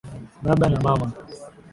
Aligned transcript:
Baba 0.45 0.65
na 0.71 0.79
mama. 0.85 1.07